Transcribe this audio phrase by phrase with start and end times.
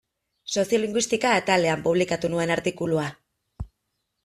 [0.61, 3.07] Soziolinguistika atalean publikatu nuen artikulua.